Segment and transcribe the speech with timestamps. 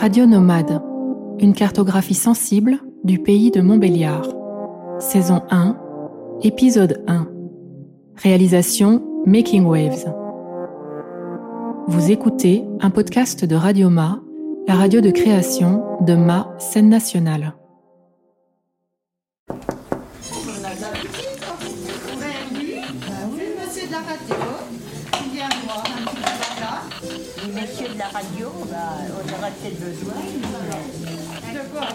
[0.00, 0.80] Radio Nomade,
[1.40, 4.28] une cartographie sensible du pays de Montbéliard.
[5.00, 5.76] Saison 1,
[6.42, 7.26] épisode 1.
[8.14, 10.14] Réalisation Making Waves.
[11.88, 14.20] Vous écoutez un podcast de Radio Ma,
[14.68, 17.54] la radio de création de Ma Scène Nationale.
[23.90, 24.67] La
[27.60, 28.76] radio, bah,
[29.10, 30.14] on aura peut-être besoin.
[31.52, 31.88] De quoi?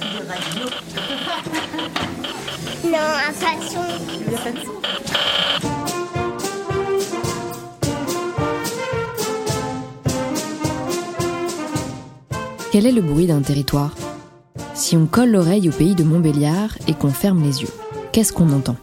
[0.00, 0.64] De radio.
[2.84, 3.80] Non, un façon.
[12.70, 13.94] Quel est le bruit d'un territoire?
[14.74, 17.72] Si on colle l'oreille au pays de Montbéliard et qu'on ferme les yeux,
[18.12, 18.76] qu'est-ce qu'on entend?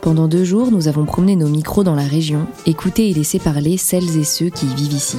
[0.00, 3.76] Pendant deux jours, nous avons promené nos micros dans la région, écouté et laissé parler
[3.76, 5.18] celles et ceux qui y vivent ici.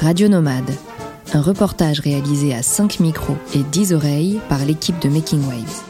[0.00, 0.70] Radio Nomade,
[1.34, 5.82] un reportage réalisé à 5 micros et 10 oreilles par l'équipe de Making Waves.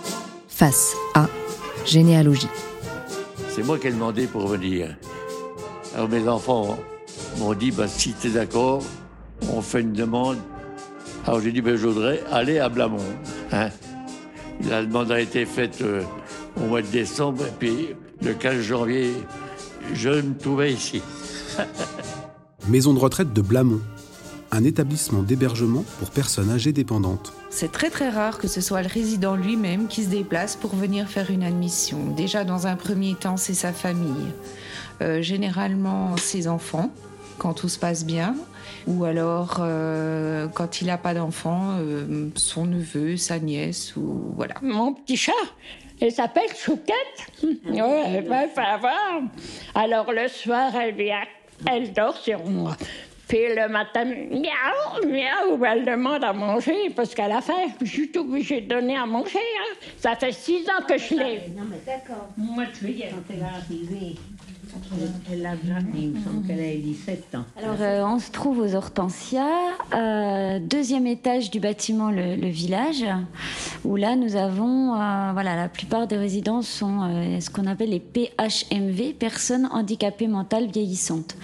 [0.48, 1.26] Face à
[1.84, 2.48] Généalogie.
[3.50, 4.96] C'est moi qui ai demandé pour venir.
[5.94, 6.78] Alors mes enfants
[7.38, 8.82] m'ont dit, bah, si tu es d'accord,
[9.52, 10.38] on fait une demande.
[11.26, 12.98] Alors j'ai dit, ben, je voudrais aller à Blamont.
[13.52, 13.68] hein.
[14.68, 16.02] La demande a été faite euh,
[16.60, 17.88] au mois de décembre, et puis
[18.22, 19.12] le 15 janvier,
[19.94, 21.00] je me trouvais ici.
[22.68, 23.80] Maison de retraite de Blamont,
[24.50, 27.32] un établissement d'hébergement pour personnes âgées dépendantes.
[27.50, 31.08] C'est très très rare que ce soit le résident lui-même qui se déplace pour venir
[31.08, 31.98] faire une admission.
[32.16, 34.32] Déjà dans un premier temps, c'est sa famille.
[35.00, 36.90] Euh, généralement ses enfants,
[37.38, 38.34] quand tout se passe bien.
[38.86, 44.54] Ou alors, euh, quand il n'a pas d'enfants, euh, son neveu, sa nièce, ou voilà.
[44.62, 45.32] Mon petit chat,
[46.00, 46.94] il s'appelle Chouquette.
[47.42, 49.20] Ouais, ben, ça va.
[49.74, 51.22] Alors le soir, elle vient,
[51.66, 52.76] elle dort sur moi.
[53.28, 57.52] Puis le matin, miaou, miaou, elle demande à manger parce qu'elle a faim.
[57.82, 59.38] Je suis obligée de donner à manger.
[59.38, 59.74] hein.
[59.98, 61.42] Ça fait six ans que je l'ai.
[61.56, 62.28] Non, mais d'accord.
[62.36, 64.16] Moi, tu sais, Quand elle est arrivée,
[65.32, 67.44] elle a déjà, il me semble qu'elle a 17 ans.
[67.62, 69.44] Alors, euh, on se trouve aux Hortensias,
[69.94, 73.04] euh, deuxième étage du bâtiment le, le village,
[73.84, 77.90] où là nous avons, euh, voilà, la plupart des résidents sont euh, ce qu'on appelle
[77.90, 81.36] les PHMV, personnes handicapées mentales vieillissantes.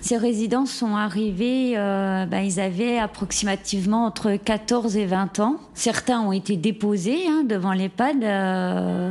[0.00, 5.56] Ces résidents sont arrivés, euh, ben, ils avaient approximativement entre 14 et 20 ans.
[5.74, 8.24] Certains ont été déposés hein, devant l'EHPAD.
[8.24, 9.10] euh,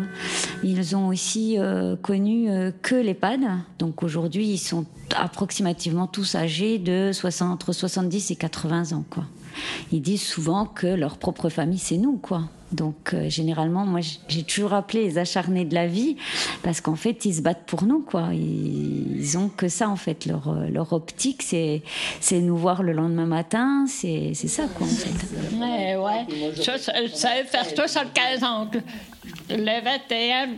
[0.64, 2.50] ils ont aussi euh, connu
[2.82, 3.42] que l'EHPAD.
[3.78, 4.86] Donc aujourd'hui, ils sont
[5.16, 9.04] approximativement tous âgés de 60, entre 70 et 80 ans.
[9.10, 9.24] Quoi.
[9.92, 12.18] Ils disent souvent que leur propre famille, c'est nous.
[12.18, 12.44] quoi.
[12.72, 16.18] Donc euh, généralement, moi, j'ai toujours appelé les acharnés de la vie
[16.62, 18.00] parce qu'en fait, ils se battent pour nous.
[18.02, 18.30] quoi.
[18.34, 20.26] Ils, ils ont que ça, en fait.
[20.28, 21.82] Leur, euh, leur optique, c'est
[22.32, 23.86] nous voir le lendemain matin.
[23.88, 25.56] C'est ça, quoi, en fait.
[25.58, 26.54] Ouais, ouais.
[26.62, 28.68] Ça, ça, ça faire 75 ans.
[28.72, 28.78] que-
[29.50, 30.50] Le 21,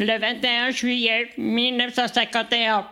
[0.00, 2.86] le 21 juillet 1951.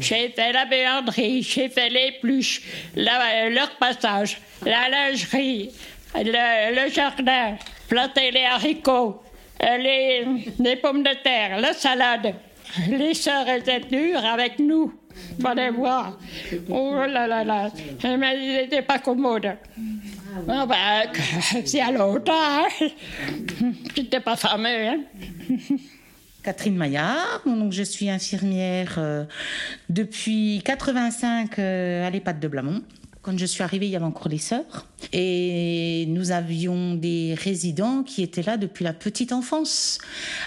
[0.00, 2.62] J'ai fait la béanderie, j'ai fait les pluches,
[2.96, 5.70] la- leur passage, la lingerie,
[6.16, 7.56] le, jardin,
[7.88, 9.22] planter les haricots,
[9.62, 10.26] euh, les,
[10.60, 12.34] les pommes de terre, la salade.
[12.88, 14.92] Les sœurs étaient dures avec nous.
[15.40, 16.18] Fallait voir.
[16.68, 17.70] Oh là là là.
[18.04, 19.56] Mais ils n'étaient pas commodes.
[20.36, 21.12] Ah ben,
[21.64, 22.66] c'est à hein.
[23.94, 24.36] C'était pas
[24.88, 25.00] hein.
[26.42, 29.24] Catherine Maillard, donc je suis infirmière euh,
[29.88, 32.82] depuis 85 euh, à l'EHPAD de Blamont.
[33.24, 34.86] Quand je suis arrivée, il y avait encore les sœurs.
[35.14, 39.98] Et nous avions des résidents qui étaient là depuis la petite enfance.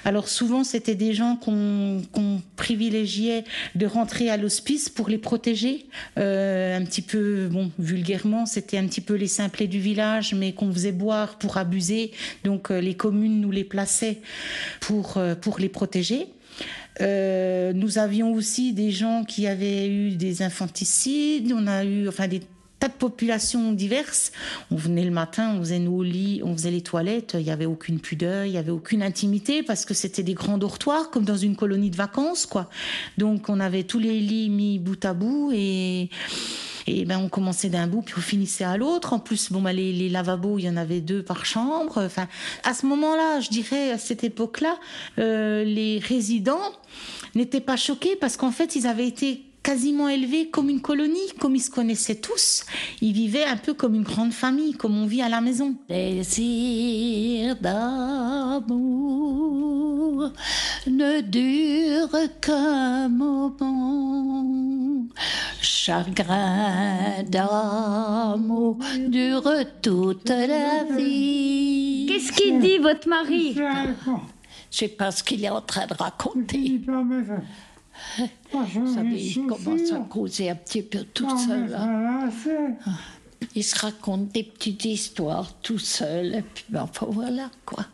[0.05, 5.87] Alors souvent, c'était des gens qu'on privilégiait de rentrer à l'hospice pour les protéger.
[6.19, 10.53] Euh, un petit peu, bon, vulgairement, c'était un petit peu les simplets du village, mais
[10.53, 12.11] qu'on faisait boire pour abuser.
[12.43, 14.21] Donc euh, les communes nous les plaçaient
[14.81, 16.27] pour, euh, pour les protéger.
[16.99, 22.41] Nous avions aussi des gens qui avaient eu des infanticides, on a eu enfin des
[22.79, 24.31] tas de populations diverses.
[24.71, 27.65] On venait le matin, on faisait nos lits, on faisait les toilettes, il n'y avait
[27.65, 31.37] aucune pudeur, il n'y avait aucune intimité parce que c'était des grands dortoirs comme dans
[31.37, 32.69] une colonie de vacances quoi.
[33.17, 36.09] Donc on avait tous les lits mis bout à bout et
[36.87, 39.13] et ben on commençait d'un bout puis on finissait à l'autre.
[39.13, 42.01] En plus, bon, ben, les, lavabos, il y en avait deux par chambre.
[42.03, 42.27] Enfin,
[42.63, 44.77] à ce moment-là, je dirais à cette époque-là,
[45.19, 46.71] euh, les résidents
[47.35, 51.53] n'étaient pas choqués parce qu'en fait, ils avaient été quasiment élevés comme une colonie, comme
[51.53, 52.63] ils se connaissaient tous.
[53.01, 55.75] Ils vivaient un peu comme une grande famille, comme on vit à la maison.
[55.89, 58.71] Désir d'amour
[60.87, 64.45] ne dure qu'un moment.
[65.61, 68.77] Chagrin d'amour
[69.09, 72.05] dure toute la vie.
[72.07, 73.53] Qu'est-ce qu'il dit, votre mari?
[73.53, 76.79] Je sais pas ce qu'il est en train de raconter.
[78.51, 81.73] Vous savez, il commence à causer un petit peu tout seul.
[81.75, 82.29] hein.
[83.55, 86.35] Il se raconte des petites histoires tout seul.
[86.35, 87.85] Et puis, ben, enfin, voilà, quoi.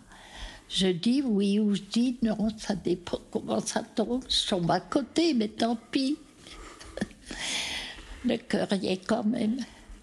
[0.70, 4.24] Je dis oui ou je dis non, ça dépend comment ça tombe.
[4.30, 6.18] Je tombe à côté, mais tant pis.
[8.26, 9.58] Le cœur y est quand même.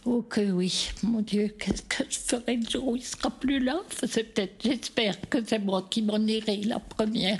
[0.05, 3.59] Oh que oui, mon Dieu, qu'est-ce que je ferai le jour où il sera plus
[3.59, 3.81] là?
[4.07, 7.39] C'est peut-être, j'espère que c'est moi qui m'en irai la première.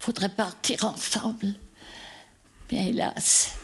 [0.00, 1.54] Faudrait partir ensemble.
[2.74, 3.54] Hélas,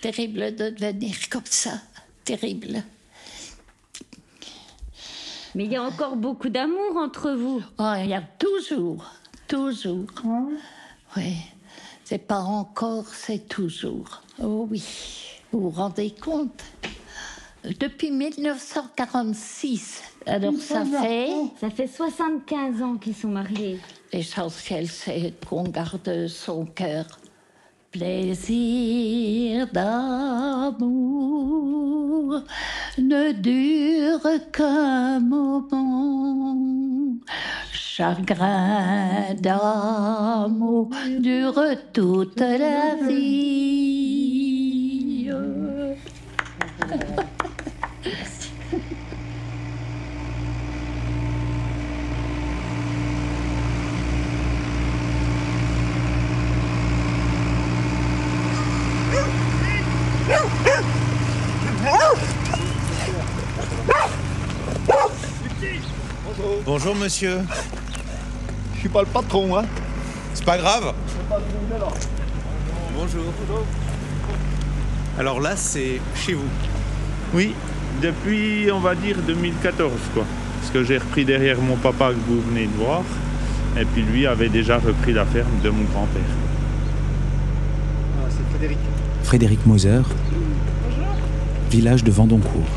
[0.00, 1.80] terrible de devenir comme ça,
[2.24, 2.84] terrible.
[5.56, 7.60] Mais il y a encore beaucoup d'amour entre vous.
[7.78, 9.04] Oh, il y a toujours,
[9.48, 10.06] toujours.
[11.16, 11.38] Oui,
[12.04, 14.22] c'est pas encore, c'est toujours.
[14.40, 14.84] Oh oui,
[15.50, 16.62] vous vous rendez compte?
[17.64, 21.30] Depuis 1946, alors ça fait...
[21.60, 23.78] Ça fait 75 ans qu'ils sont mariés.
[24.12, 27.04] L'essentiel, c'est qu'on garde son cœur.
[27.90, 30.78] Plaisir d'amour
[32.98, 36.56] ne dure qu'un moment.
[37.72, 41.60] Chagrin d'amour dure
[41.92, 43.48] toute la vie.
[66.80, 67.40] Bonjour monsieur.
[68.74, 69.64] Je suis pas le patron, hein.
[70.32, 70.94] C'est pas grave.
[72.94, 73.24] Bonjour.
[75.18, 76.46] Alors là, c'est chez vous.
[77.34, 77.52] Oui,
[78.00, 80.24] depuis, on va dire, 2014, quoi.
[80.60, 83.02] Parce que j'ai repris derrière mon papa que vous venez de voir.
[83.76, 86.22] Et puis lui avait déjà repris la ferme de mon grand-père.
[88.20, 88.78] Ah, c'est Frédéric.
[89.24, 90.02] Frédéric Moser,
[91.72, 92.68] village de Vendoncourt.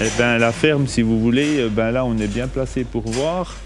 [0.00, 3.02] Eh ben, la ferme, si vous voulez, euh, ben là, on est bien placé pour
[3.02, 3.56] voir.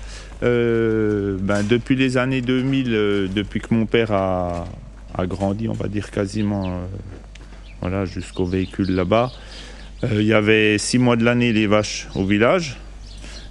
[0.43, 4.67] Euh, ben, depuis les années 2000, euh, depuis que mon père a,
[5.26, 6.87] grandi, on va dire quasiment euh,
[7.82, 9.31] voilà, jusqu'au véhicule là-bas,
[10.11, 12.79] il y avait six mois de l'année les vaches au village,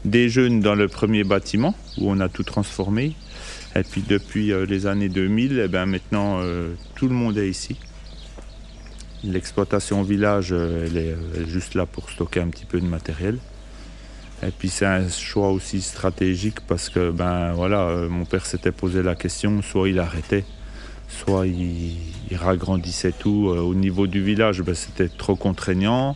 [0.03, 3.13] des jeunes dans le premier bâtiment où on a tout transformé.
[3.75, 6.41] Et puis depuis les années 2000, eh ben, maintenant,
[6.95, 7.77] tout le monde est ici.
[9.23, 13.37] L'exploitation village, euh, elle est, juste là pour stocker un petit peu de matériel.
[14.43, 18.71] Et puis c'est un choix aussi stratégique parce que ben voilà, euh, mon père s'était
[18.71, 20.43] posé la question, soit il arrêtait,
[21.07, 21.95] soit il,
[22.31, 23.49] il ragrandissait tout.
[23.49, 26.15] Euh, Au niveau du village, ben, c'était trop contraignant,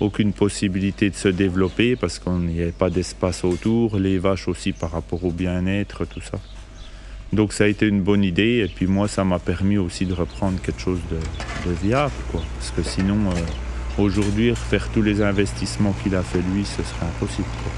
[0.00, 4.72] aucune possibilité de se développer parce qu'on n'y avait pas d'espace autour, les vaches aussi
[4.72, 6.38] par rapport au bien-être, tout ça.
[7.32, 10.14] Donc ça a été une bonne idée et puis moi ça m'a permis aussi de
[10.14, 11.18] reprendre quelque chose de,
[11.82, 12.42] viable quoi.
[12.58, 17.06] Parce que sinon euh, aujourd'hui refaire tous les investissements qu'il a fait lui ce serait
[17.06, 17.72] impossible quoi.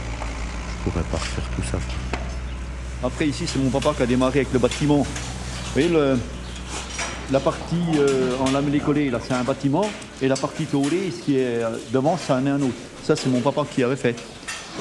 [0.85, 1.78] Je pourrais pas refaire tout ça.
[3.02, 4.99] Après, ici, c'est mon papa qui a démarré avec le bâtiment.
[4.99, 5.88] Vous voyez,
[7.31, 9.88] la partie euh, en lamellé collé, là, c'est un bâtiment.
[10.21, 12.75] Et la partie taulée, ce qui est euh, devant, ça en est un autre.
[13.05, 14.17] Ça, c'est mon papa qui avait fait.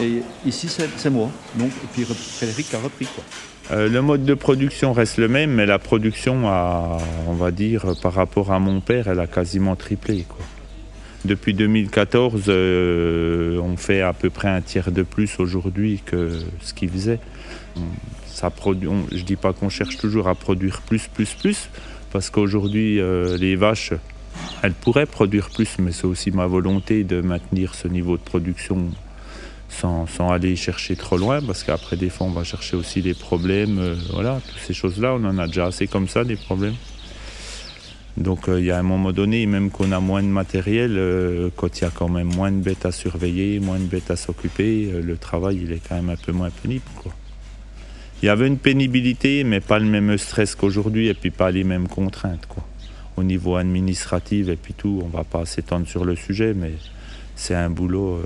[0.01, 1.29] Et ici, c'est moi.
[1.55, 3.05] Donc, et puis Frédéric a repris.
[3.05, 3.23] Quoi.
[3.71, 7.85] Euh, le mode de production reste le même mais la production a on va dire
[8.01, 10.25] par rapport à mon père elle a quasiment triplé.
[11.25, 16.73] Depuis 2014 euh, on fait à peu près un tiers de plus aujourd'hui que ce
[16.73, 17.19] qu'il faisait.
[18.27, 18.51] Ça
[19.11, 21.69] je dis pas qu'on cherche toujours à produire plus, plus, plus,
[22.13, 23.93] parce qu'aujourd'hui, euh, les vaches,
[24.61, 28.91] elles pourraient produire plus, mais c'est aussi ma volonté de maintenir ce niveau de production
[29.69, 33.79] sans, aller chercher trop loin, parce qu'après, des fois, on va chercher aussi les problèmes.
[33.79, 36.75] euh, voilà, toutes ces choses-là, on en a déjà assez comme ça, des problèmes.
[38.15, 41.49] Donc, euh, il y a un moment donné, même qu'on a moins de matériel, euh,
[41.55, 44.15] quand il y a quand même moins de bêtes à surveiller, moins de bêtes à
[44.15, 46.83] s'occuper, le travail, il est quand même un peu moins pénible.
[48.23, 51.63] Il y avait une pénibilité, mais pas le même stress qu'aujourd'hui, et puis pas les
[51.63, 52.63] mêmes contraintes, quoi.
[53.15, 56.73] Au niveau administratif et puis tout, on va pas s'étendre sur le sujet, mais
[57.35, 58.21] c'est un boulot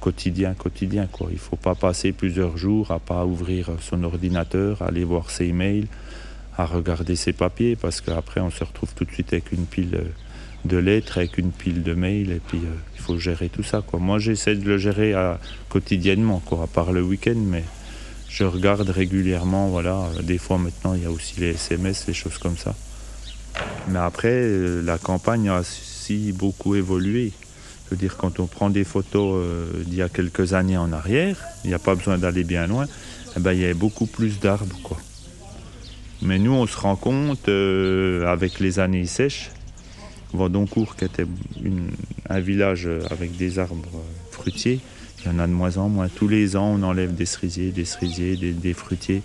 [0.00, 1.06] quotidien, quotidien.
[1.06, 1.28] Quoi.
[1.30, 5.30] Il ne faut pas passer plusieurs jours à pas ouvrir son ordinateur, à aller voir
[5.30, 5.86] ses emails,
[6.56, 10.00] à regarder ses papiers, parce qu'après on se retrouve tout de suite avec une pile
[10.64, 13.82] de lettres, avec une pile de mails, et puis euh, il faut gérer tout ça.
[13.86, 13.98] Quoi.
[13.98, 15.38] Moi j'essaie de le gérer à,
[15.68, 17.64] quotidiennement, quoi, à part le week-end, mais
[18.28, 19.68] je regarde régulièrement.
[19.68, 22.74] Voilà, des fois maintenant il y a aussi les SMS, les choses comme ça.
[23.88, 27.32] Mais après, euh, la campagne a aussi beaucoup évolué.
[27.90, 31.36] Veux dire, quand on prend des photos euh, d'il y a quelques années en arrière,
[31.64, 32.86] il n'y a pas besoin d'aller bien loin,
[33.36, 34.78] eh ben, il y avait beaucoup plus d'arbres.
[34.82, 34.98] Quoi.
[36.22, 39.50] Mais nous, on se rend compte, euh, avec les années sèches,
[40.32, 41.26] Vendoncourt, qui était
[42.28, 44.80] un village avec des arbres euh, fruitiers,
[45.24, 46.08] il y en a de moins en moins.
[46.08, 49.22] Tous les ans, on enlève des cerisiers, des cerisiers, des, fruitiers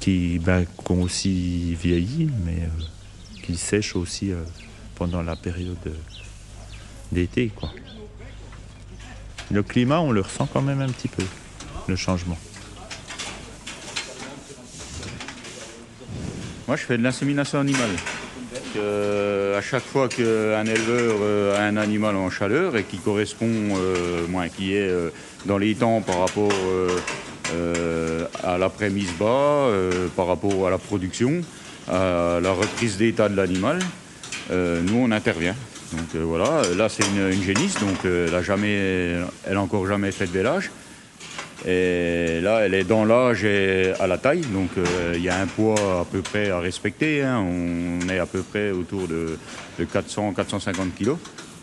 [0.00, 4.42] qui, ben, qui ont aussi vieilli, mais euh, qui sèchent aussi euh,
[4.94, 5.90] pendant la période euh,
[7.14, 7.50] d'été.
[7.54, 7.70] quoi.
[9.50, 11.22] Le climat, on le ressent quand même un petit peu,
[11.88, 12.38] le changement.
[16.66, 17.90] Moi, je fais de l'insémination animale.
[18.76, 23.46] Euh, à chaque fois qu'un éleveur euh, a un animal en chaleur et qui correspond,
[23.46, 25.10] euh, moins, qui est euh,
[25.46, 26.52] dans les temps par rapport
[28.42, 29.68] à la prémisse bas,
[30.16, 31.42] par rapport à la production,
[31.88, 33.78] à la reprise d'état de l'animal,
[34.50, 35.54] nous on intervient.
[35.92, 39.86] Donc euh, voilà, là c'est une, génisse, donc euh, elle a jamais, elle a encore
[39.86, 40.70] jamais fait de vélage.
[41.66, 45.40] Et là, elle est dans l'âge et à la taille, donc euh, il y a
[45.40, 47.22] un poids à peu près à respecter.
[47.22, 47.38] hein.
[47.38, 49.38] On est à peu près autour de,
[49.78, 51.12] de 400-450 kg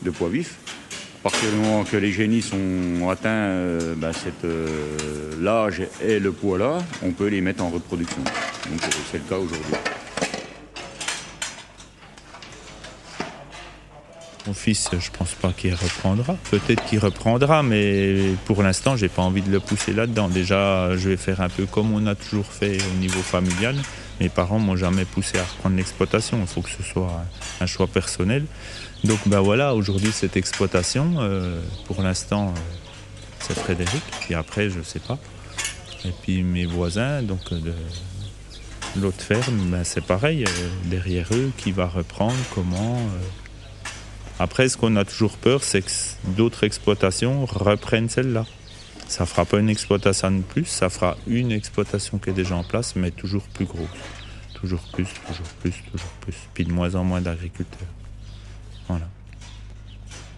[0.01, 0.55] de poids vif.
[1.19, 4.11] À partir du moment que les génisses ont atteint ben,
[5.39, 8.23] l'âge et le poids là, on peut les mettre en reproduction.
[9.11, 10.00] C'est le cas aujourd'hui.
[14.47, 16.35] Mon fils, je pense pas qu'il reprendra.
[16.49, 20.29] Peut-être qu'il reprendra, mais pour l'instant, j'ai pas envie de le pousser là-dedans.
[20.29, 23.75] Déjà, je vais faire un peu comme on a toujours fait au niveau familial.
[24.19, 26.39] Mes parents m'ont jamais poussé à reprendre l'exploitation.
[26.41, 27.23] Il faut que ce soit
[27.59, 28.45] un choix personnel.
[29.03, 32.59] Donc, ben voilà, aujourd'hui, cette exploitation, euh, pour l'instant, euh,
[33.39, 34.03] c'est Frédéric.
[34.21, 35.19] Puis après, je sais pas.
[36.03, 37.73] Et puis mes voisins, donc euh, de
[39.01, 40.45] l'autre ferme, ben, c'est pareil.
[40.85, 42.97] derrière eux, qui va reprendre, comment.
[44.41, 45.91] Après, ce qu'on a toujours peur, c'est que
[46.23, 48.47] d'autres exploitations reprennent celle-là.
[49.07, 52.63] Ça fera pas une exploitation de plus, ça fera une exploitation qui est déjà en
[52.63, 53.87] place, mais toujours plus grosse.
[54.55, 56.35] Toujours plus, toujours plus, toujours plus.
[56.55, 57.87] Puis de moins en moins d'agriculteurs.
[58.87, 59.07] Voilà.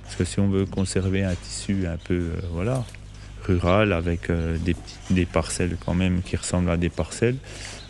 [0.03, 2.83] Parce que si on veut conserver un tissu un peu, euh, voilà,
[3.45, 4.75] rural, avec euh, des,
[5.11, 7.37] des parcelles quand même qui ressemblent à des parcelles,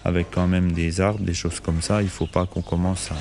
[0.06, 3.16] avec quand même des arbres, des choses comme ça, il faut pas qu'on commence à,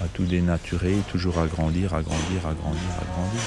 [0.00, 3.40] à tout dénaturer, toujours agrandir, agrandir, agrandir, agrandir.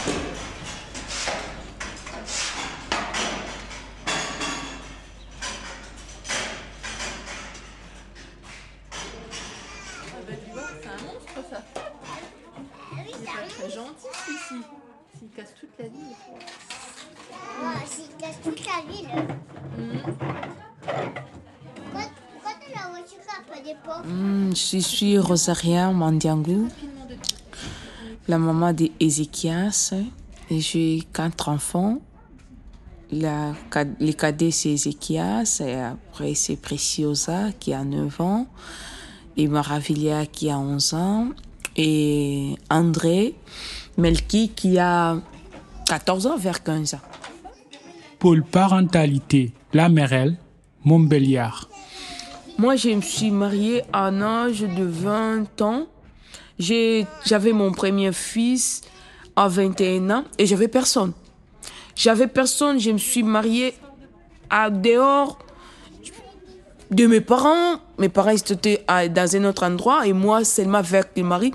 [10.81, 11.61] C'est un monstre ça.
[12.93, 14.65] Il est pas très gentil celui-ci.
[15.17, 16.15] S'il casse toute la ville.
[17.61, 19.09] Ouais, s'il casse toute la ville.
[21.75, 22.03] Pourquoi,
[22.33, 22.85] pourquoi t'as la
[24.05, 26.69] Hmm, je suis Rosaria Mandiangou,
[28.27, 29.93] la maman d'Ézéchias.
[30.49, 31.99] Et j'ai quatre enfants.
[33.11, 33.53] La,
[33.99, 35.61] les cadets, c'est Ézéchias.
[35.65, 38.47] Et après, c'est Preciosa qui a 9 ans.
[39.37, 41.29] Et Maravilia qui a 11 ans.
[41.75, 43.35] Et André
[43.97, 45.17] Melki qui a
[45.87, 47.01] 14 ans vers 15 ans.
[48.17, 50.37] Pôle parentalité, La Merelle,
[50.83, 51.68] Montbéliard.
[52.59, 55.87] Moi, je me suis mariée à un âge de 20 ans.
[56.59, 58.81] J'avais mon premier fils
[59.33, 61.13] à 21 ans et j'avais personne.
[61.95, 63.75] J'avais personne, je me suis mariée
[64.49, 65.39] à dehors
[66.91, 67.79] de mes parents.
[67.97, 71.53] Mes parents étaient dans un autre endroit et moi seulement avec le mari.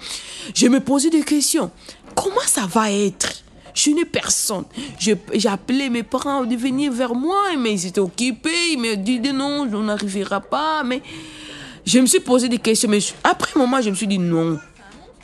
[0.55, 1.71] Je me posais des questions.
[2.15, 3.44] Comment ça va être?
[3.75, 4.65] Je n'ai personne.
[5.47, 8.73] Appelé mes parents de venir vers moi, mais ils étaient occupés.
[8.73, 10.85] Ils me disaient non, on n'arrivera pas.
[10.85, 11.03] Mais
[11.85, 12.89] je me suis posé des questions.
[12.89, 14.59] Mais après un moment, je me suis dit non,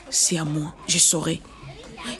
[0.09, 1.41] c'est à moi, je saurai.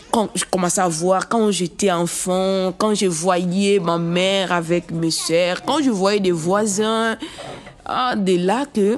[0.09, 5.11] Quand je commençais à voir, quand j'étais enfant, quand je voyais ma mère avec mes
[5.11, 7.17] soeurs, quand je voyais des voisins,
[7.85, 8.97] ah, de là que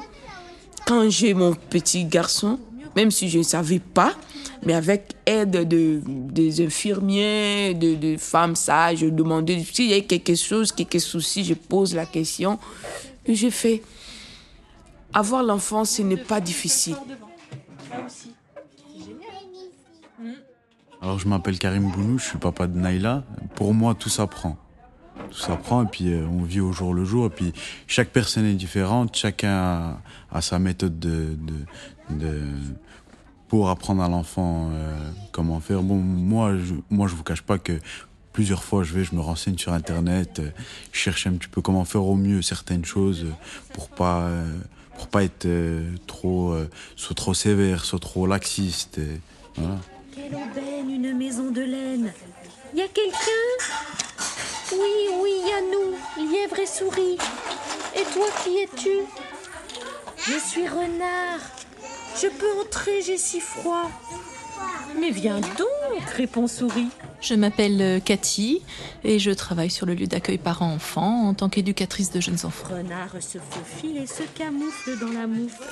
[0.86, 2.60] quand j'ai mon petit garçon,
[2.96, 4.14] même si je ne savais pas,
[4.66, 10.36] mais avec aide de, des infirmiers, de, femmes sages, je demandais s'il y a quelque
[10.36, 12.60] chose, quelques soucis, je pose la question.
[13.26, 13.48] Et je.
[15.14, 16.96] Avoir l'enfant, ce n'est pas difficile.
[21.02, 23.24] Alors je m'appelle Karim Bounou, je suis papa de Naïla.
[23.56, 24.58] Pour moi, tout s'apprend.
[25.30, 27.28] Tout s'apprend et puis euh, on vit au jour le jour.
[27.28, 27.54] Et puis
[27.88, 29.98] chaque personne est différente, chacun
[30.32, 31.54] a, sa méthode de, de,
[32.10, 32.42] de
[33.54, 34.96] pour apprendre à l'enfant euh,
[35.32, 35.84] comment faire.
[35.84, 37.80] Bon, moi, je, moi, je vous cache pas que
[38.32, 40.50] plusieurs fois, je vais, je me renseigne sur Internet, euh,
[40.92, 43.28] cherche un petit peu comment faire au mieux certaines choses
[43.74, 44.58] pour pas, euh,
[44.98, 45.48] pour pas être
[46.08, 46.56] trop,
[46.96, 49.00] soit trop sévère, soit trop laxiste.
[49.56, 49.78] voilà.
[50.16, 52.12] Quelle aubaine, une maison de laine.
[52.76, 53.76] Y a quelqu'un?
[54.72, 57.20] Oui, oui, y a nous, lièvre et souris.
[57.96, 59.06] Et toi, qui es-tu?
[60.18, 61.40] Je suis renard.
[62.22, 63.90] Je peux entrer, j'ai si froid.
[65.00, 66.88] Mais viens donc, répond souris.
[67.22, 68.62] Je m'appelle euh, Cathy
[69.04, 72.68] et je travaille sur le lieu d'accueil parents-enfants en tant qu'éducatrice de jeunes enfants.
[72.70, 75.26] Renard se faufile et se camoufle dans la.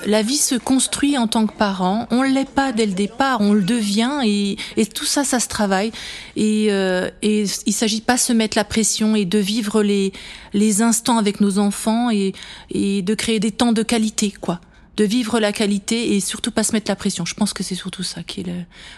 [0.06, 2.08] La vie se construit en tant que parent.
[2.10, 5.40] On ne l'est pas dès le départ, on le devient et, et tout ça, ça
[5.40, 5.92] se travaille.
[6.36, 10.12] Et, euh, et il s'agit pas de se mettre la pression et de vivre les,
[10.54, 12.32] les instants avec nos enfants et,
[12.70, 14.60] et de créer des temps de qualité, quoi
[14.96, 17.24] de vivre la qualité et surtout pas se mettre la pression.
[17.24, 18.46] Je pense que c'est surtout ça qui est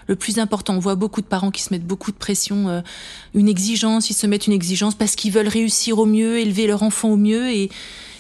[0.09, 0.75] le, plus important.
[0.75, 2.81] On voit beaucoup de parents qui se mettent beaucoup de pression, euh,
[3.35, 6.83] une exigence, ils se mettent une exigence parce qu'ils veulent réussir au mieux, élever leur
[6.83, 7.71] enfant au mieux et,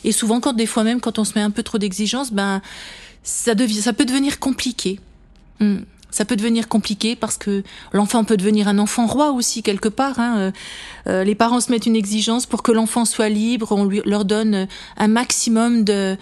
[0.04, 2.62] et souvent quand des fois même quand on se met un peu trop d'exigence, ben
[3.24, 5.00] ça devient, ça peut devenir compliqué.
[5.60, 5.84] Hum.
[6.10, 10.20] Ça peut devenir compliqué parce que l'enfant peut devenir un enfant roi aussi quelque part.
[10.20, 10.52] Hein.
[11.08, 13.72] Euh, les parents se mettent une exigence pour que l'enfant soit libre.
[13.72, 16.16] On lui, leur donne un maximum de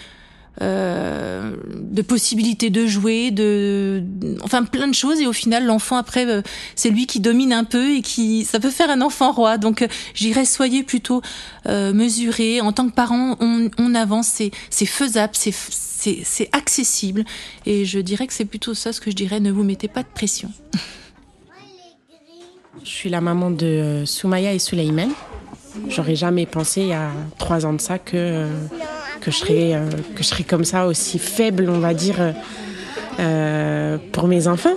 [0.61, 1.57] euh,
[1.93, 4.03] de possibilités de jouer, de,
[4.43, 5.21] enfin plein de choses.
[5.21, 6.43] Et au final, l'enfant après, euh,
[6.75, 9.59] c'est lui qui domine un peu et qui, ça peut faire un enfant roi.
[9.59, 11.23] Donc, euh, j'irais soyez plutôt
[11.67, 12.61] euh, mesurés.
[12.61, 17.25] En tant que parent, on, on avance, c'est, c'est faisable, c'est, c'est, accessible.
[17.67, 19.41] Et je dirais que c'est plutôt ça ce que je dirais.
[19.41, 20.51] Ne vous mettez pas de pression.
[22.83, 25.11] Je suis la maman de Soumaya et Suleiman.
[25.88, 28.47] J'aurais jamais pensé il y a trois ans de ça que
[29.21, 32.35] que je serais euh, que je serais comme ça aussi faible, on va dire,
[33.21, 34.76] euh, pour mes enfants.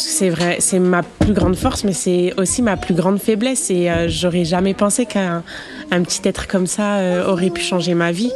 [0.00, 3.20] Parce que c'est vrai, c'est ma plus grande force, mais c'est aussi ma plus grande
[3.20, 3.70] faiblesse.
[3.70, 5.42] Et euh, j'aurais jamais pensé qu'un
[5.90, 8.32] un petit être comme ça euh, aurait pu changer ma vie.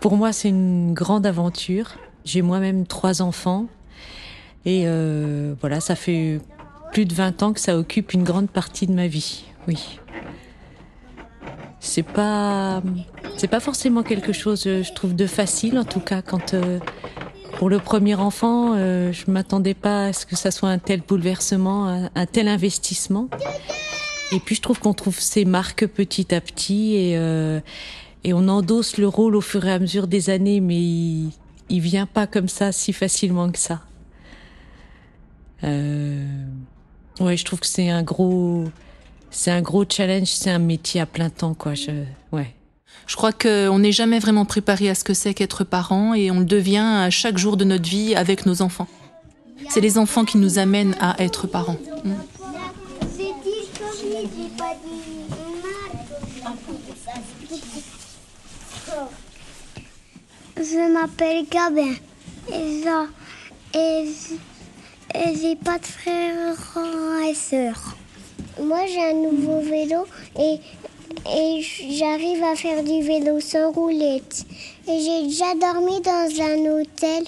[0.00, 1.92] Pour moi, c'est une grande aventure.
[2.24, 3.66] J'ai moi-même trois enfants.
[4.64, 6.40] Et euh, voilà, ça fait
[6.92, 9.44] plus de 20 ans que ça occupe une grande partie de ma vie.
[9.68, 10.00] Oui
[11.80, 12.82] c'est pas
[13.36, 16.78] c'est pas forcément quelque chose je trouve de facile en tout cas quand euh,
[17.58, 21.00] pour le premier enfant euh, je m'attendais pas à ce que ça soit un tel
[21.00, 23.28] bouleversement un, tel investissement
[24.32, 27.60] et puis je trouve qu'on trouve ses marques petit à petit et euh,
[28.22, 31.30] et on endosse le rôle au fur et à mesure des années mais il,
[31.70, 33.80] il vient pas comme ça si facilement que ça
[35.64, 36.26] euh,
[37.20, 38.64] ouais je trouve que c'est un gros
[39.30, 41.74] c'est un gros challenge, c'est un métier à plein temps, quoi.
[41.74, 41.90] Je,
[42.32, 42.54] ouais.
[43.06, 46.40] Je crois qu'on n'est jamais vraiment préparé à ce que c'est qu'être parent et on
[46.40, 48.88] le devient à chaque jour de notre vie avec nos enfants.
[49.68, 51.76] C'est les enfants qui nous amènent à être parents.
[52.04, 52.14] Mm.
[60.56, 61.94] Je m'appelle Gabin
[63.72, 64.06] et
[65.14, 66.78] j'ai pas de frères
[67.28, 67.96] et sœurs.
[68.60, 70.06] Moi, j'ai un nouveau vélo
[70.38, 70.60] et,
[71.28, 74.44] et j'arrive à faire du vélo sans roulette.
[74.88, 77.24] Et j'ai déjà dormi dans un hôtel.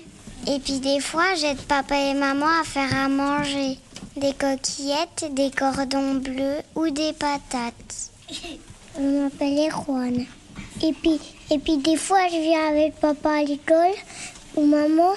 [0.49, 3.79] Et puis des fois, j'aide papa et maman à faire à manger.
[4.17, 8.11] Des coquillettes, des cordons bleus ou des patates.
[8.99, 10.27] Je m'appelle Juan.
[10.83, 11.19] Et puis,
[11.51, 13.95] et puis des fois, je viens avec papa à l'école
[14.57, 15.13] ou maman.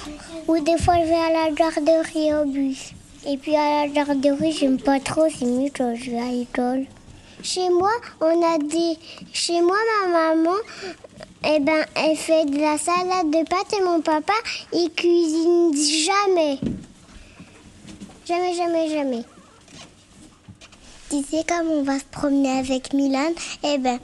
[0.47, 2.91] Ou des fois, je vais à la garderie au bus.
[3.27, 6.85] Et puis à la garderie, j'aime pas trop, c'est mieux quand je vais à l'école.
[7.41, 8.97] Chez moi, on a des.
[9.33, 10.57] Chez moi, ma maman,
[11.43, 14.33] eh ben, elle fait de la salade de pâtes et mon papa,
[14.73, 16.59] il cuisine jamais.
[18.27, 19.23] Jamais, jamais, jamais.
[21.09, 23.29] Tu sais, comme on va se promener avec Milan,
[23.63, 23.99] eh ben,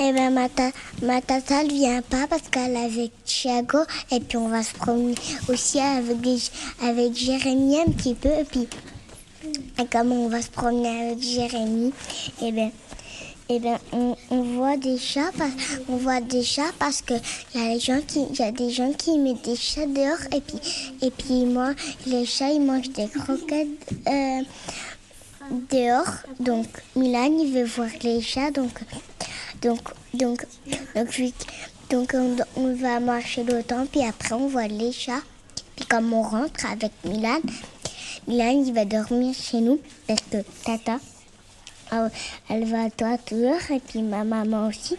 [0.00, 0.70] eh ben ma, ta,
[1.02, 3.78] ma tata ne vient pas parce qu'elle est avec Thiago.
[4.10, 5.14] Et puis on va se promener
[5.48, 6.18] aussi avec,
[6.82, 8.30] avec Jérémy un petit peu.
[8.30, 8.68] Et puis,
[9.78, 11.92] et comme on va se promener avec Jérémy,
[12.42, 12.70] eh ben,
[13.48, 15.30] eh ben, on, voit des chats,
[15.88, 17.14] on voit des chats parce que
[17.54, 20.24] il y a des gens qui, y a des gens qui mettent des chats dehors
[20.34, 20.58] et puis,
[21.02, 21.74] et puis moi,
[22.06, 23.68] les chats ils mangent des croquettes.
[24.08, 24.40] Euh,
[25.50, 26.14] dehors.
[26.40, 28.50] Donc Milan il veut voir les chats.
[28.50, 28.72] Donc
[29.64, 29.94] donc
[31.90, 32.14] donc
[32.56, 35.22] on, va marcher le temps puis après on voit les chats.
[35.76, 37.40] Puis comme on rentre avec Milan,
[38.28, 40.98] Milan il va dormir chez nous parce que Tata,
[42.50, 44.96] elle va tatouer et puis ma maman aussi.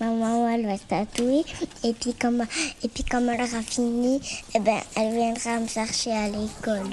[0.00, 1.44] Ma maman elle va se tatouer
[1.84, 2.44] et puis comme
[2.82, 4.20] et puis elle aura fini,
[4.54, 6.90] eh ben elle viendra me chercher à l'école.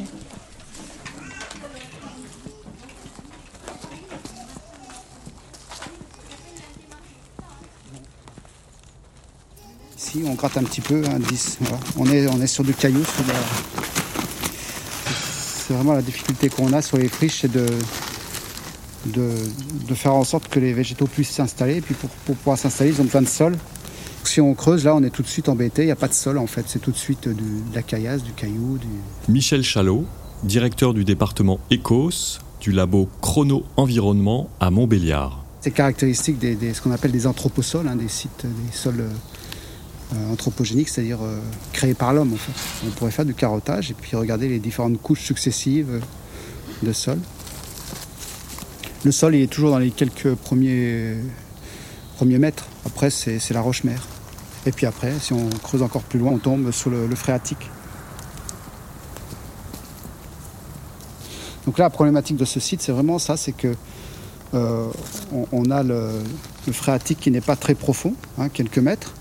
[10.17, 11.57] Ici, on gratte un petit peu, un 10.
[11.61, 11.77] voilà.
[11.97, 13.03] On, est, on est sur du caillou.
[15.67, 17.65] C'est vraiment la difficulté qu'on a sur les friches, c'est de,
[19.07, 19.29] de,
[19.87, 21.77] de faire en sorte que les végétaux puissent s'installer.
[21.77, 23.55] Et puis pour, pour pouvoir s'installer, ils ont besoin de sol.
[24.23, 25.83] Si on creuse, là, on est tout de suite embêté.
[25.83, 26.65] Il n'y a pas de sol, en fait.
[26.67, 28.77] C'est tout de suite du- de la caillasse, du caillou.
[28.77, 28.87] Du...
[29.31, 30.05] Michel Chalot,
[30.43, 35.43] directeur du département ECOS du labo Chrono Environnement à Montbéliard.
[35.61, 39.05] C'est caractéristique des, des- ce qu'on appelle des anthroposols, hein, des sites, des sols
[40.13, 41.39] euh, anthropogéniques, c'est-à-dire euh,
[41.73, 42.33] créés par l'homme.
[42.33, 42.87] En fait.
[42.87, 46.01] On pourrait faire du carottage et puis regarder les différentes couches successives
[46.81, 47.19] de sol.
[49.03, 51.15] Le sol, il est toujours dans les quelques premiers,
[52.15, 52.65] premiers mètres.
[52.85, 54.07] Après, c'est la roche-mère.
[54.65, 57.69] Et puis après, si on creuse encore plus loin, on tombe sur le, phréatique.
[61.65, 63.75] Donc là, la problématique de ce site, c'est vraiment ça, c'est que
[64.53, 64.87] euh,
[65.51, 66.11] on, a le,
[66.65, 69.13] le phréatique qui n'est pas très profond, hein, quelques mètres.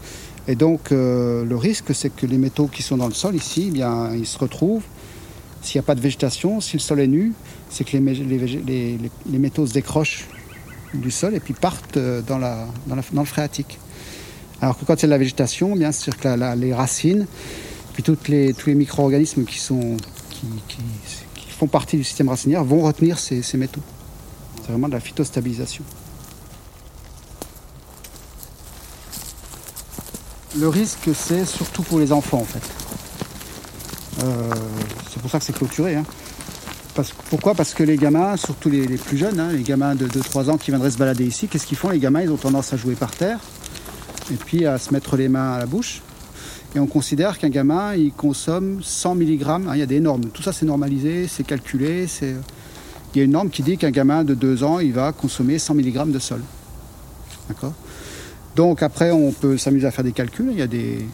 [0.49, 3.67] Et donc euh, le risque, c'est que les métaux qui sont dans le sol ici,
[3.69, 4.85] eh bien, ils se retrouvent.
[5.63, 7.33] S'il n'y a pas de végétation, si le sol est nu,
[7.71, 10.27] c'est que les, métaux se décrochent
[10.95, 13.79] du sol et puis partent euh, dans, le phréatique.
[14.61, 17.27] Alors que quand a de la végétation, eh bien sûr que les racines,
[17.95, 19.59] puis tous les micro-organismes qui,
[21.59, 23.81] font partie du système racinaire vont retenir ces métaux.
[24.61, 25.85] C'est vraiment de la phytostabilisation.
[30.59, 32.63] Le risque, c'est surtout pour les enfants, en fait.
[34.25, 34.51] Euh,
[35.11, 35.97] c'est pour ça que c'est clôturé.
[35.97, 36.05] hein.
[37.29, 37.55] Pourquoi?
[37.55, 40.71] Parce que les gamins, surtout les, plus jeunes, hein, les gamins de 2-3 ans qui
[40.71, 41.91] viendraient se balader ici, qu'est-ce qu'ils font?
[41.91, 43.39] Les gamins, ils ont tendance à jouer par terre
[44.33, 46.01] et puis à se mettre les mains à la bouche.
[46.75, 49.43] Et on considère qu'un gamin, il consomme 100 mg.
[49.47, 50.27] hein, il y a des normes.
[50.27, 52.07] Tout ça, c'est normalisé, c'est calculé.
[52.23, 55.59] Il y a une norme qui dit qu'un gamin de 2 ans, il va consommer
[55.59, 56.41] 100 mg de sol.
[57.49, 57.75] D'accord?
[58.57, 60.49] Donc après, on peut s'amuser à faire des calculs.
[60.51, 61.05] Il y a des,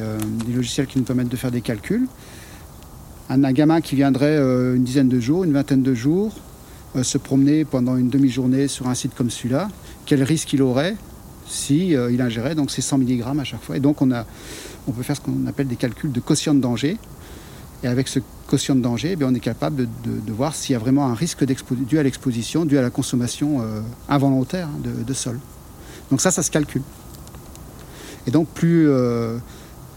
[0.00, 0.18] euh,
[0.50, 2.06] logiciels qui nous permettent de faire des calculs.
[3.28, 6.32] Un, gamin qui viendrait euh, une dizaine de jours, une vingtaine de jours,
[6.96, 9.68] euh, se promener pendant une demi-journée sur un site comme celui-là,
[10.06, 10.96] quel risque il aurait
[11.46, 13.76] si ingérait donc ces 100 mg à chaque fois?
[13.76, 16.96] Et donc on, peut faire ce qu'on appelle des calculs de quotient de danger.
[17.82, 20.78] Et avec ce quotient de danger, eh on est capable de, voir s'il y a
[20.78, 23.60] vraiment un risque dû à l'exposition, dû à la consommation
[24.08, 25.38] involontaire hein, de sol.
[26.10, 26.82] Donc ça, ça se calcule.
[28.26, 29.38] Et donc plus, euh,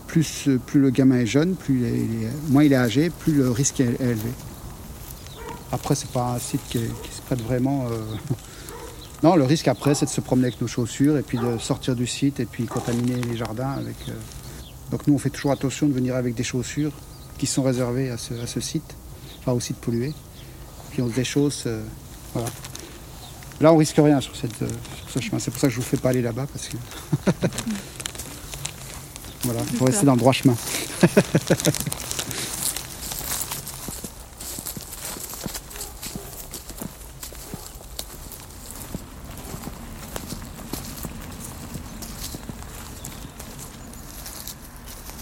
[0.08, 1.84] plus, le gamin est jeune, plus
[2.50, 4.32] moins il est âgé, plus le risque est, élevé.
[5.72, 7.88] Après, c'est pas un site qui, se prête vraiment.
[7.92, 7.98] euh,
[9.24, 11.94] Non, le risque après, c'est de se promener avec nos chaussures et puis de sortir
[11.94, 14.14] du site et puis contaminer les jardins euh,
[14.92, 16.94] Donc nous, on fait toujours attention de venir avec des chaussures
[17.38, 18.96] qui sont réservées à ce, à ce site,
[19.40, 20.14] enfin au site pollué.
[20.92, 21.68] Puis on se déchausse.
[22.34, 22.50] voilà.
[23.62, 25.40] Là, on risque rien euh, sur ce chemin.
[25.40, 26.78] C'est pour ça que je vous fais pas aller là-bas parce que.
[29.44, 30.56] voilà, il faut rester dans le droit chemin.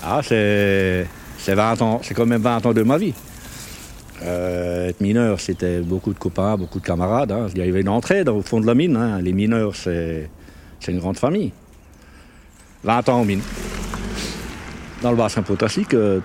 [0.09, 1.07] Ah, c'est
[1.47, 3.13] 20 ans, c'est quand même 20 ans de ma vie.
[4.23, 7.31] Euh, être mineur, c'était beaucoup de copains, beaucoup de camarades.
[7.31, 7.47] hein.
[7.55, 8.95] Il y avait une entraide au fond de la mine.
[8.95, 9.21] hein.
[9.21, 10.29] Les mineurs, c'est
[10.87, 11.51] une grande famille.
[12.83, 13.41] 20 ans en mine.
[15.01, 16.19] Dans le bassin potassique, euh,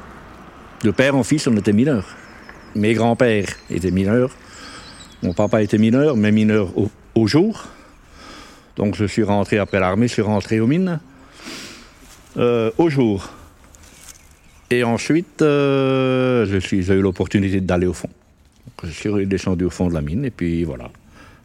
[0.83, 2.07] de père en fils, on était mineurs.
[2.75, 4.31] Mes grands-pères étaient mineurs.
[5.23, 7.65] Mon papa était mineur, mais mineur au, au jour.
[8.77, 10.99] Donc je suis rentré après l'armée, je suis rentré aux mines
[12.39, 13.29] euh, au jour.
[14.73, 18.09] Et ensuite, euh, j'ai eu l'opportunité d'aller au fond.
[18.09, 20.89] Donc, je suis descendu au fond de la mine et puis voilà,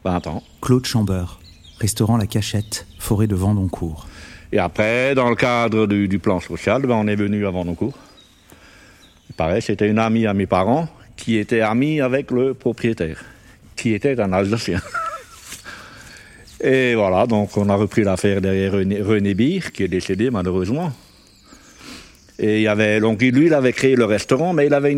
[0.06, 0.44] 20 ans.
[0.62, 1.42] Claude Chambeur,
[1.78, 4.08] restaurant La Cachette, forêt de Vendoncourt.
[4.54, 7.98] Et après, dans le cadre du, du plan social, ben, on est venu à Vendoncourt.
[9.36, 10.88] Pareil, c'était une amie à mes parents
[11.18, 13.26] qui était amie avec le propriétaire,
[13.76, 14.80] qui était un Alsacien.
[16.62, 20.94] Et voilà, donc on a repris l'affaire derrière René, René Beer, qui est décédé malheureusement.
[22.39, 24.95] Et il y avait, donc lui, il avait créé le restaurant, mais il avait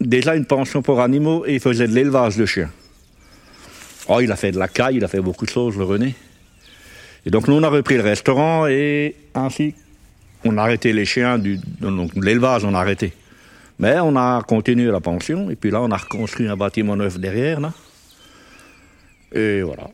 [0.00, 2.70] déjà une pension pour animaux et il faisait de l'élevage de chiens.
[4.08, 6.14] Oh, il a fait de la caille, il a fait beaucoup de choses, le René.
[7.24, 9.74] Et donc nous, on a repris le restaurant et ainsi
[10.44, 13.12] on a arrêté les chiens, du, donc l'élevage, on a arrêté.
[13.78, 17.18] Mais on a continué la pension, et puis là, on a reconstruit un bâtiment neuf
[17.18, 17.72] derrière, là.
[19.32, 19.88] Et voilà.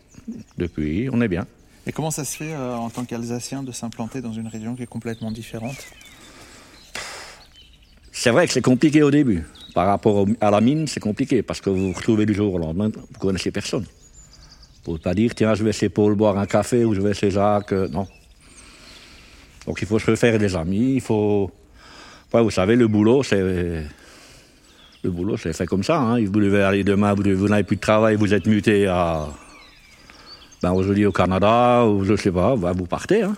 [0.59, 1.47] Depuis, on est bien.
[1.87, 4.83] Et comment ça se fait euh, en tant qu'Alsacien de s'implanter dans une région qui
[4.83, 5.77] est complètement différente?
[8.19, 9.45] C'est vrai que c'est compliqué au début.
[9.75, 12.57] Par rapport à la mine, c'est compliqué parce que vous vous retrouvez du jour au
[12.59, 13.85] lendemain, vous connaissez personne.
[14.83, 17.31] Pouvez pas dire, tiens, je vais chez Paul boire un café ou je vais chez
[17.31, 17.73] Jacques.
[17.73, 18.07] euh, non.
[19.67, 21.51] Donc il faut se faire des amis, il faut.
[22.33, 23.85] Vous savez, le boulot, c'est.
[25.05, 26.01] Le boulot, c'est fait comme ça.
[26.01, 26.25] Hein.
[26.25, 29.27] Vous devez aller demain, vous n'avez plus de travail, vous êtes muté à.
[30.63, 33.25] Ben, aujourd'hui au Canada, ou je sais pas, ben, vous partez.
[33.25, 33.37] Hein.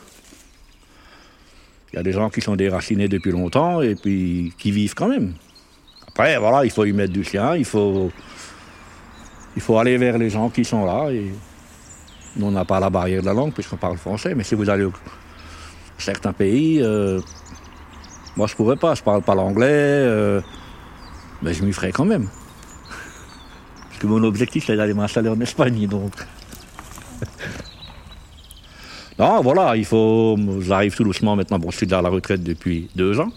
[1.92, 5.08] Il y a des gens qui sont déracinés depuis longtemps et puis qui vivent quand
[5.08, 5.34] même.
[6.08, 8.10] Après, voilà, il faut y mettre du sien, il faut,
[9.56, 11.10] il faut aller vers les gens qui sont là.
[11.10, 11.32] Et
[12.36, 14.68] nous, on n'a pas la barrière de la langue puisqu'on parle français, mais si vous
[14.68, 14.92] allez au
[15.96, 17.20] certains pays, euh,
[18.36, 20.40] moi je pourrais pas, je parle pas l'anglais, euh,
[21.42, 22.28] mais je m'y ferai quand même.
[23.88, 26.12] Parce que mon objectif c'est d'aller m'installer en Espagne, donc.
[29.18, 30.38] Non, voilà, il faut.
[30.60, 31.58] J'arrive tout doucement maintenant.
[31.58, 33.30] Bon, je suis à la retraite depuis deux ans.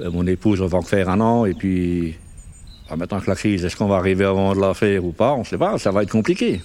[0.00, 2.16] Euh, Mon épouse va en faire un an, et puis.
[2.88, 5.32] ah, maintenant que la crise, est-ce qu'on va arriver avant de la faire ou pas?
[5.32, 6.60] On ne sait pas, ça va être compliqué.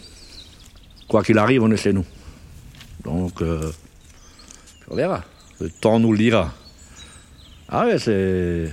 [1.09, 2.05] Quoi qu'il arrive, on est chez nous.
[3.03, 3.71] Donc, euh,
[4.89, 5.23] on verra.
[5.59, 6.53] Le temps nous le dira.
[7.69, 8.71] Ah ouais, c'est.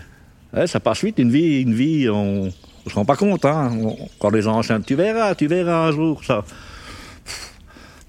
[0.67, 3.45] ça passe vite, une vie, une vie, on ne se rend pas compte.
[3.45, 3.73] Hein.
[4.21, 6.45] Quand les gens enceintes, tu verras, tu verras un jour ça.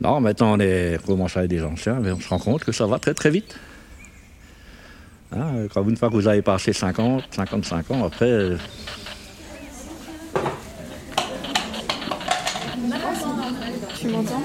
[0.04, 2.86] Non, maintenant on, est, on commence des anciens, mais on se rend compte que ça
[2.86, 3.58] va très très vite.
[5.32, 8.26] Hein, quand une fois que vous avez passé 50, 55 ans, après.
[8.30, 8.58] euh,
[13.98, 14.44] Tu m'entends?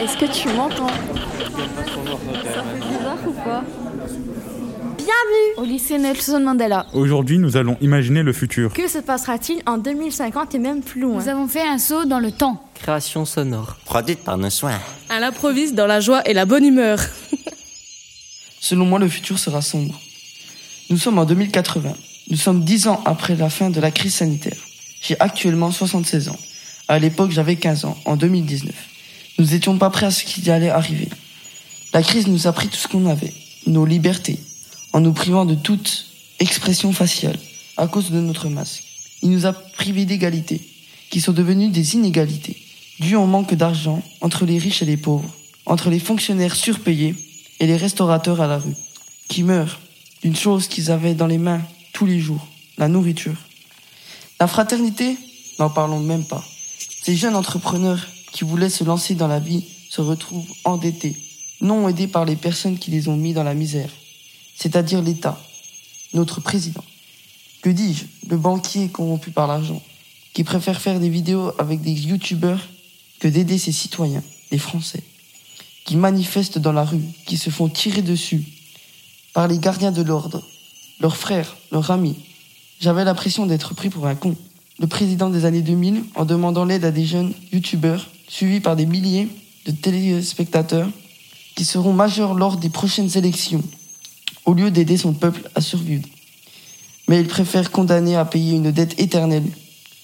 [0.00, 0.86] Est-ce que tu m'entends?
[0.88, 3.64] Ça bizarre ou pas?
[5.06, 6.88] Bienvenue au lycée Nelson Mandela.
[6.92, 8.72] Aujourd'hui, nous allons imaginer le futur.
[8.72, 11.22] Que se passera-t-il en 2050 et même plus loin?
[11.22, 12.68] Nous avons fait un saut dans le temps.
[12.74, 13.76] Création sonore.
[13.84, 14.80] Produite par nos soins.
[15.08, 16.98] À l'improviste dans la joie et la bonne humeur.
[18.60, 19.94] Selon moi, le futur sera sombre.
[20.90, 21.92] Nous sommes en 2080.
[22.30, 24.58] Nous sommes 10 ans après la fin de la crise sanitaire.
[25.00, 26.38] J'ai actuellement 76 ans.
[26.88, 28.74] À l'époque, j'avais 15 ans, en 2019.
[29.38, 31.08] Nous n'étions pas prêts à ce qui allait arriver.
[31.92, 33.32] La crise nous a pris tout ce qu'on avait,
[33.68, 34.40] nos libertés,
[34.96, 36.06] en nous privant de toute
[36.38, 37.38] expression faciale,
[37.76, 38.82] à cause de notre masque.
[39.20, 40.66] Il nous a privés d'égalité,
[41.10, 42.56] qui sont devenues des inégalités,
[42.98, 45.28] dues au manque d'argent entre les riches et les pauvres,
[45.66, 47.14] entre les fonctionnaires surpayés
[47.60, 48.74] et les restaurateurs à la rue,
[49.28, 49.80] qui meurent
[50.22, 51.60] d'une chose qu'ils avaient dans les mains
[51.92, 53.36] tous les jours, la nourriture.
[54.40, 55.18] La fraternité,
[55.58, 56.42] n'en parlons même pas.
[57.02, 61.18] Ces jeunes entrepreneurs qui voulaient se lancer dans la vie se retrouvent endettés,
[61.60, 63.90] non aidés par les personnes qui les ont mis dans la misère,
[64.56, 65.38] c'est-à-dire l'État,
[66.14, 66.84] notre président.
[67.62, 69.82] Que dis-je Le banquier corrompu par l'argent,
[70.32, 72.60] qui préfère faire des vidéos avec des youtubeurs
[73.20, 75.02] que d'aider ses citoyens, les Français,
[75.84, 78.44] qui manifestent dans la rue, qui se font tirer dessus
[79.32, 80.42] par les gardiens de l'ordre,
[81.00, 82.16] leurs frères, leurs amis.
[82.80, 84.36] J'avais l'impression d'être pris pour un con.
[84.78, 88.86] Le président des années 2000, en demandant l'aide à des jeunes youtubeurs, suivis par des
[88.86, 89.28] milliers
[89.66, 90.88] de téléspectateurs,
[91.54, 93.62] qui seront majeurs lors des prochaines élections,
[94.46, 96.06] au lieu d'aider son peuple à survivre.
[97.08, 99.44] Mais il préfère condamner à payer une dette éternelle,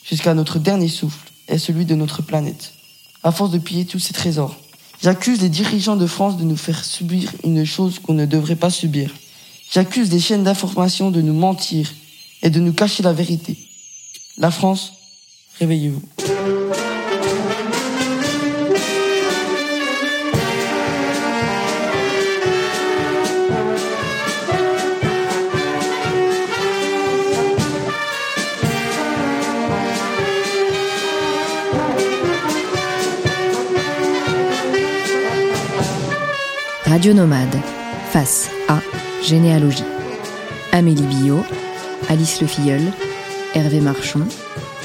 [0.05, 2.74] jusqu'à notre dernier souffle, et celui de notre planète,
[3.22, 4.57] à force de piller tous ces trésors.
[5.02, 8.70] J'accuse les dirigeants de France de nous faire subir une chose qu'on ne devrait pas
[8.70, 9.11] subir.
[9.72, 11.92] J'accuse les chaînes d'information de nous mentir
[12.42, 13.57] et de nous cacher la vérité.
[14.38, 14.92] La France,
[15.59, 16.02] réveillez-vous.
[37.03, 37.59] Radio Nomade,
[38.12, 38.79] face à
[39.25, 39.83] Généalogie.
[40.71, 41.45] Amélie Billot,
[42.09, 42.93] Alice Le Filleul,
[43.57, 44.21] Hervé Marchon,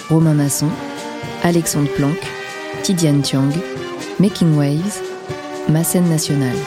[0.10, 0.72] Romain Masson,
[1.44, 2.18] Alexandre Planck,
[2.82, 3.52] Tidiane Tiang,
[4.20, 5.04] Making Waves,
[5.70, 6.58] Ma scène nationale.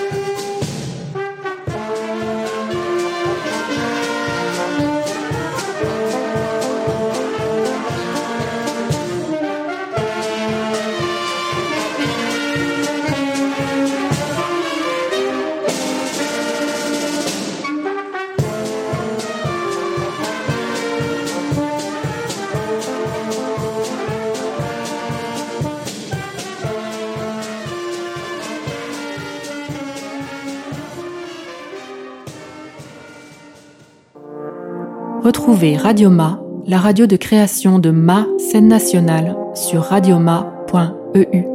[35.30, 41.49] Retrouvez Radioma, la radio de création de Ma scène nationale sur radioma.eu.